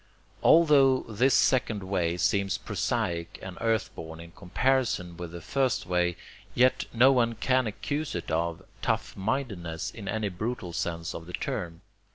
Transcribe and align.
Altho 0.43 1.03
this 1.03 1.35
second 1.35 1.83
way 1.83 2.17
seems 2.17 2.57
prosaic 2.57 3.37
and 3.39 3.55
earthborn 3.61 4.19
in 4.19 4.31
comparison 4.31 5.15
with 5.15 5.31
the 5.31 5.41
first 5.41 5.85
way, 5.85 6.17
yet 6.55 6.85
no 6.91 7.11
one 7.11 7.33
can 7.35 7.67
accuse 7.67 8.15
it 8.15 8.31
of 8.31 8.63
tough 8.81 9.15
mindedness 9.15 9.91
in 9.91 10.07
any 10.07 10.29
brutal 10.29 10.73
sense 10.73 11.13
of 11.13 11.27
the 11.27 11.33
term. 11.33 11.81